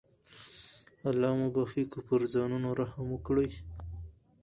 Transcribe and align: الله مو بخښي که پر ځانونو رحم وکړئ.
الله 1.09 1.31
مو 1.39 1.47
بخښي 1.55 1.83
که 1.91 1.99
پر 2.07 2.21
ځانونو 2.33 2.69
رحم 2.81 3.07
وکړئ. 3.11 3.49